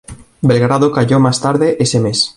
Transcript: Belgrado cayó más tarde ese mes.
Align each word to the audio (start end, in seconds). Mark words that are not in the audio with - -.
Belgrado 0.41 0.91
cayó 0.91 1.19
más 1.19 1.39
tarde 1.41 1.77
ese 1.79 1.99
mes. 1.99 2.29